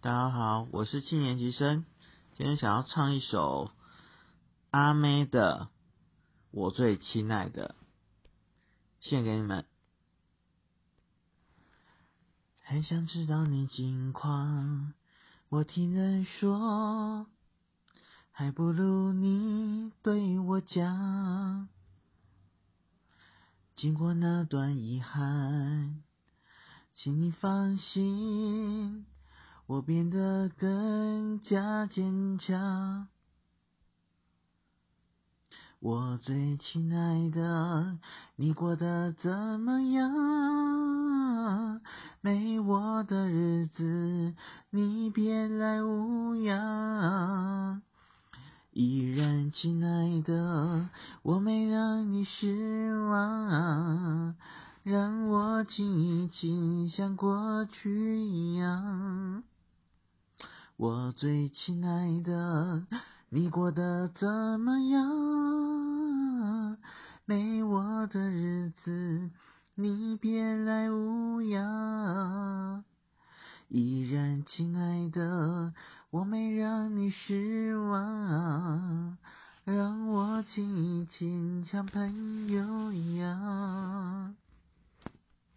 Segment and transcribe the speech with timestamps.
[0.00, 1.84] 大家好，我是七年级生，
[2.36, 3.72] 今天想要唱一首
[4.70, 5.62] 阿妹的
[6.52, 7.74] 《我最亲爱的》，
[9.00, 9.64] 献给你们。
[12.62, 14.94] 很想知道你近况，
[15.48, 17.26] 我听人说，
[18.30, 21.68] 还不如你对我讲。
[23.74, 26.04] 经过那段遗憾，
[26.94, 29.04] 请你放心，
[29.68, 33.08] 我变得更加坚强。
[35.78, 37.98] 我最亲爱的，
[38.36, 41.82] 你过得怎么样？
[42.22, 44.34] 没我的日子，
[44.70, 47.82] 你别来无恙。
[48.72, 50.88] 依然亲爱的，
[51.22, 54.34] 我没让你失望，
[54.82, 59.07] 让我亲一亲，像过去一样。
[60.78, 62.86] 我最亲爱的，
[63.30, 66.78] 你过得怎么样？
[67.24, 69.28] 没我的日子，
[69.74, 72.84] 你别来无恙。
[73.66, 75.74] 依然亲爱的。
[76.10, 79.18] 我没让你失望，
[79.64, 83.36] 让我亲一亲，像朋友一样。